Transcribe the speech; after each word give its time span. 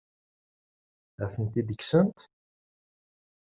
Ad 1.23 1.29
tent-id-kksent? 1.33 2.19